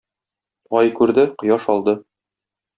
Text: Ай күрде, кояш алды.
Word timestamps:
Ай 0.79 0.89
күрде, 1.01 1.27
кояш 1.43 1.71
алды. 1.77 1.97